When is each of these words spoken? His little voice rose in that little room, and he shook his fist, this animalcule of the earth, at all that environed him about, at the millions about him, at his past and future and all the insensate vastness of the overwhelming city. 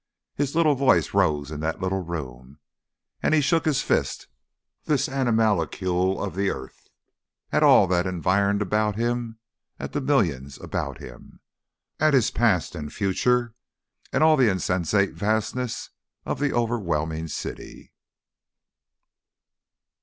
His 0.33 0.55
little 0.55 0.73
voice 0.73 1.13
rose 1.13 1.51
in 1.51 1.59
that 1.59 1.79
little 1.79 2.03
room, 2.03 2.57
and 3.21 3.35
he 3.35 3.39
shook 3.39 3.65
his 3.65 3.83
fist, 3.83 4.25
this 4.85 5.07
animalcule 5.07 6.19
of 6.23 6.33
the 6.33 6.49
earth, 6.49 6.87
at 7.51 7.61
all 7.61 7.85
that 7.85 8.07
environed 8.07 8.55
him 8.61 8.65
about, 9.79 9.83
at 9.83 9.93
the 9.93 10.01
millions 10.01 10.59
about 10.59 10.97
him, 10.97 11.39
at 11.99 12.15
his 12.15 12.31
past 12.31 12.73
and 12.73 12.91
future 12.91 13.53
and 14.11 14.23
all 14.23 14.37
the 14.37 14.49
insensate 14.49 15.13
vastness 15.13 15.91
of 16.25 16.39
the 16.39 16.51
overwhelming 16.51 17.27
city. 17.27 17.93